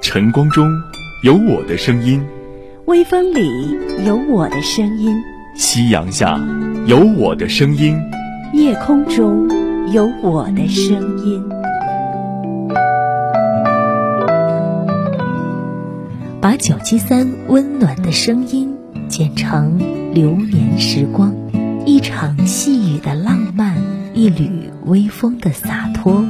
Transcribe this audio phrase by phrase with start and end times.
[0.00, 0.68] 晨光中
[1.22, 2.22] 有我的声音，
[2.86, 3.48] 微风里
[4.06, 5.14] 有我的声音，
[5.56, 6.38] 夕阳下
[6.86, 7.96] 有我的声音，
[8.52, 9.48] 夜空中
[9.92, 11.42] 有我的声音。
[16.40, 18.76] 把九七三温暖的声音
[19.08, 19.78] 剪成
[20.12, 21.34] 流年时光，
[21.86, 23.76] 一场细雨的浪漫，
[24.12, 26.22] 一缕微风的洒脱，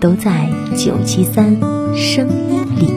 [0.00, 0.48] 都在
[0.78, 1.58] 九七三
[1.94, 2.90] 声音里。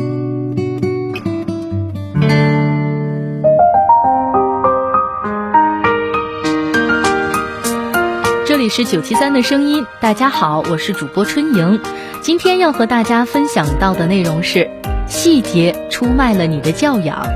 [8.46, 11.82] 这里是九七三的声音，大家好，我是主播春莹，
[12.22, 14.70] 今天要和大家分享到的内容是。
[15.05, 17.27] 细节出卖了你的教养。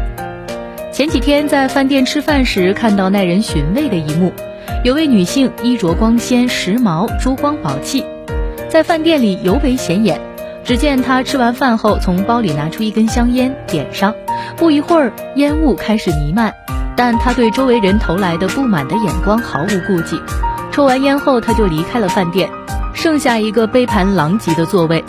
[0.94, 4.32] 前几天在饭店吃饭时，看到耐人寻味的一幕：
[4.86, 8.06] 有位女性衣着光鲜、时髦、珠光宝气，
[8.70, 10.20] 在饭店里尤为显眼。
[10.64, 14.14] 只见他吃完饭后，从包里拿出一根香烟，点上。
[14.58, 16.54] 不一会儿，烟雾开始弥漫，
[16.96, 20.22] 但他对周围人投来的不满的眼光毫无顾忌。
[20.70, 22.50] 抽完烟后，他就离开了饭店，
[22.94, 25.06] 剩下一个杯盘狼藉的座位。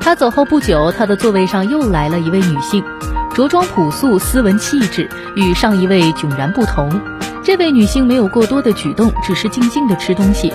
[0.00, 2.84] 他走后不久，他的座位上又来了一位女性，
[3.32, 7.00] 着装朴素，斯文气质，与上一位迥然不同。
[7.42, 10.52] 这位女性没有过多的举动，只是静静的吃东西。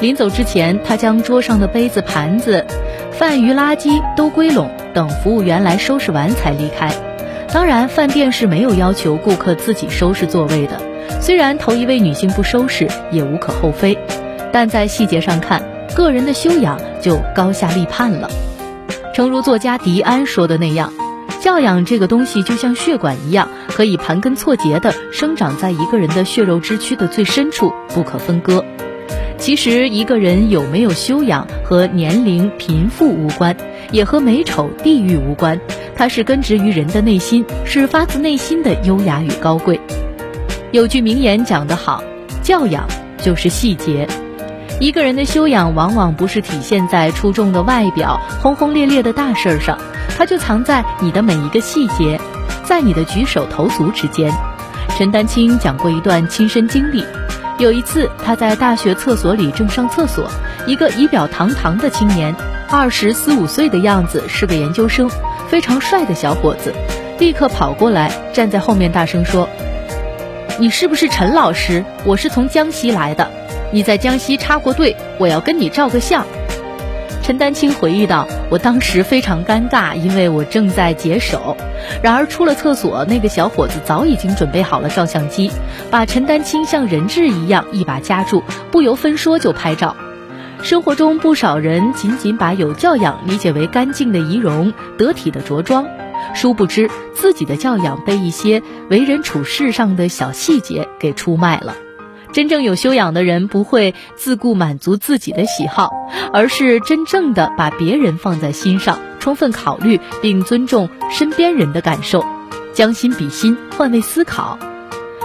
[0.00, 2.64] 临走之前，他将桌上的杯子、盘子、
[3.10, 6.92] 饭余垃圾都归拢，等服务员来收拾完才离开。
[7.52, 10.80] 当然，饭店是没有要求顾客自己收拾座位的。
[11.20, 13.98] 虽然头一位女性不收拾也无可厚非，
[14.52, 15.62] 但在细节上看，
[15.96, 18.30] 个人的修养就高下立判了。
[19.14, 20.92] 诚如作家迪安说的那样，
[21.40, 28.64] 教养这个东西就像血管一样，可以盘根错节地生长在一个人的血肉之躯的最深处，不可分割。
[29.38, 33.56] 其实，一个人有没有修养和年龄、贫富无关，
[33.92, 35.58] 也和美丑、地域无关，
[35.94, 39.80] 它是根植于人的内心，是发自内心的优雅与高贵。
[40.72, 42.02] 有句名言讲得好
[42.42, 42.86] ：“教养
[43.22, 44.06] 就是细节。”
[44.80, 49.78] 一个人的修养，往往不是体现在出众的外表、轰轰烈烈的大事儿上，
[50.18, 52.20] 它就藏在你的每一个细节，
[52.64, 54.32] 在你的举手投足之间。
[54.96, 57.04] 陈丹青讲过一段亲身经历：
[57.58, 60.30] 有一次，他在大学厕所里正上厕所，
[60.64, 62.32] 一个仪表堂堂的青年，
[62.70, 65.10] 二十四五岁的样子，是个研究生，
[65.48, 66.72] 非常帅的小伙子，
[67.18, 69.48] 立刻跑过来，站在后面大声说
[70.60, 71.84] ：“你是不是陈老师？
[72.04, 73.28] 我是从江西来的。”
[73.70, 76.24] 你在江西插过队，我要跟你照个相。
[77.22, 81.56] 陈丹青回忆道：“我当时非常尴尬，因为我正在解手。
[82.02, 85.50] 然而出了厕所，那个小伙子早已经准备好了照相机，
[85.90, 89.94] 把陈丹青像人质一样一把夹住，不由分说就拍照。
[90.62, 95.86] 生活中不少人仅仅把有教养理解为干净的仪容、得体的着装，
[96.34, 101.76] 殊不知自己的教养被一些为人处事上的小细节给出卖了。”
[102.32, 105.90] 真正有修养的人不会自顾满足自己的喜好，
[106.32, 112.24] 而是真正的把别人放在心上，充分考虑并尊重身边人的感受，
[112.74, 114.58] 将心比心，换位思考，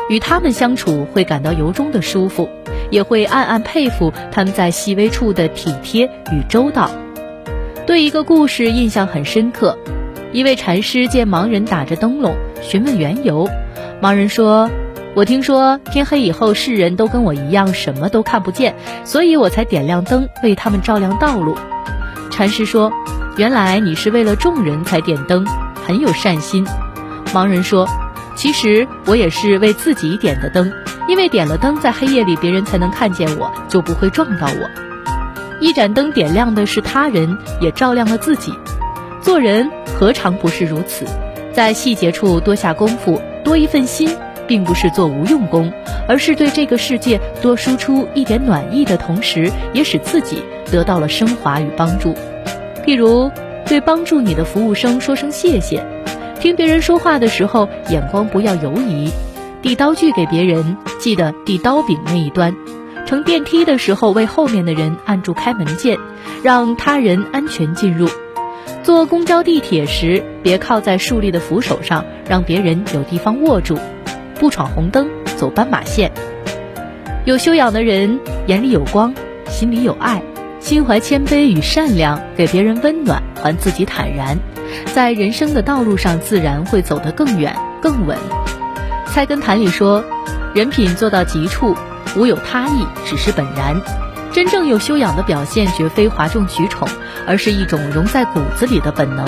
[0.09, 2.49] 与他们相处会感到由衷的舒服，
[2.89, 6.89] 也会暗暗佩服他们在细微处的体贴与周到。
[7.85, 9.77] 对一个故事印象很深刻，
[10.31, 13.49] 一位禅师见盲人打着灯笼，询问缘由，
[14.01, 14.69] 盲人说。
[15.15, 18.75] 我听说天黑以后，世人都跟我一样什么都看不见，
[19.05, 21.55] 所以我才点亮灯为他们照亮道路。
[22.31, 22.91] 禅师说
[23.37, 25.45] ：“原来你是为了众人才点灯，
[25.85, 26.65] 很有善心。”
[27.31, 27.87] 盲人说
[28.35, 30.73] ：“其实我也是为自己点的灯，
[31.07, 35.61] 因为点了灯，在黑夜里别人才能看见我，就不会撞到我。
[35.61, 38.51] 一盏灯点亮的是他人，也照亮了自己。
[39.21, 41.05] 做人何尝不是如此？
[41.53, 44.09] 在细节处多下功夫，多一份心。”
[44.47, 45.71] 并不是做无用功，
[46.07, 52.13] 而是对这个世界多输出一点暖意的同时，也使自己得到了升华与帮助。
[52.85, 53.31] 譬如，
[53.65, 55.79] 对帮助你的服务生说声谢谢；
[56.39, 59.09] 听别人说话的时候，眼光不要游移；
[59.61, 62.53] 递刀具给别人，记得递刀柄那一端；
[63.05, 65.97] 乘电梯的时候，为后面的人按住开门键，
[66.43, 68.07] 让他人安全进入；
[68.83, 73.77] 坐公交、地铁时，别靠在竖立的扶手上，让别人有地方握住。
[74.39, 76.11] 不闯红灯，走斑马线。
[77.25, 79.13] 有修养的人眼里有光，
[79.47, 80.21] 心里有爱，
[80.59, 84.37] 心怀谦卑与善良，给别人温暖，还自己坦然，
[84.93, 88.17] 在人生的道路上自然会走得更远更稳。
[89.07, 90.03] 菜根谭里说
[90.53, 91.75] ：“人品做到极处，
[92.15, 93.79] 无有他意，只是本然。
[94.31, 96.87] 真正有修养的表现，绝非哗众取宠，
[97.27, 99.25] 而是一种融在骨子里的本能。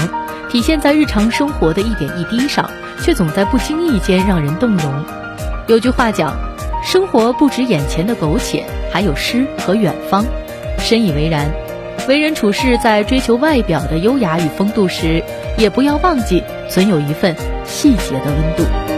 [0.50, 2.70] 体现在日常生活的一点一滴上，
[3.02, 5.06] 却总在不经意间让人动容。
[5.68, 6.36] 有句话讲
[6.84, 10.26] ：“生活不止眼前的苟且，还有诗和远方。”
[10.80, 11.52] 深以为然。
[12.08, 15.24] 为人处事，在追求外表的优雅与风度时，
[15.58, 18.95] 也不要忘记存有一份细节的温度。